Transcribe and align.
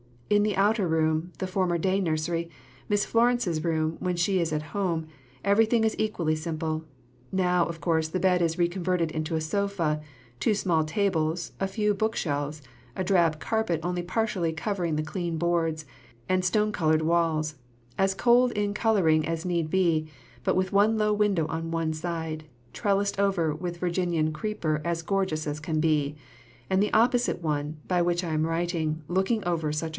In 0.31 0.43
the 0.43 0.55
outer 0.55 0.87
room 0.87 1.33
the 1.39 1.45
former 1.45 1.77
day 1.77 1.99
nursery 1.99 2.49
Miss 2.87 3.03
Florence's 3.05 3.65
room 3.65 3.97
when 3.99 4.15
she 4.15 4.39
is 4.39 4.53
at 4.53 4.61
home, 4.71 5.07
everything 5.43 5.83
is 5.83 5.95
equally 5.99 6.37
simple; 6.37 6.85
now, 7.33 7.65
of 7.65 7.81
course, 7.81 8.07
the 8.07 8.19
bed 8.19 8.41
is 8.41 8.57
reconverted 8.57 9.11
into 9.11 9.35
a 9.35 9.41
sofa; 9.41 10.01
two 10.39 10.53
small 10.55 10.85
tables, 10.85 11.51
a 11.59 11.67
few 11.67 11.93
bookshelves, 11.93 12.61
a 12.95 13.03
drab 13.03 13.39
carpet 13.41 13.81
only 13.83 14.01
partially 14.01 14.53
covering 14.53 14.95
the 14.95 15.03
clean 15.03 15.37
boards, 15.37 15.85
and 16.29 16.43
stone 16.45 16.71
coloured 16.71 17.01
walls 17.01 17.55
as 17.97 18.15
cold 18.15 18.53
in 18.53 18.73
colouring 18.73 19.25
as 19.27 19.45
need 19.45 19.69
be, 19.69 20.07
but 20.45 20.55
with 20.55 20.71
one 20.71 20.97
low 20.97 21.13
window 21.13 21.45
on 21.47 21.71
one 21.71 21.93
side, 21.93 22.45
trellised 22.73 23.19
over 23.19 23.53
with 23.53 23.77
Virginian 23.77 24.31
creeper 24.31 24.81
as 24.85 25.01
gorgeous 25.03 25.45
as 25.45 25.59
can 25.59 25.81
be; 25.81 26.15
and 26.69 26.81
the 26.81 26.93
opposite 26.93 27.43
one, 27.43 27.75
by 27.89 28.01
which 28.01 28.23
I 28.23 28.31
am 28.33 28.47
writing, 28.47 29.03
looking 29.09 29.43
over 29.43 29.73
such 29.73 29.81
country!" 29.81 29.89